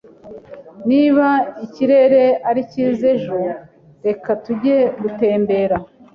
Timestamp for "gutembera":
5.01-5.75